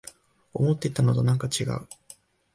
[0.55, 1.87] 思ってたのとなんかちがう